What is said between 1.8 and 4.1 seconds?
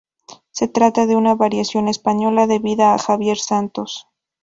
española debida a Javier Santos.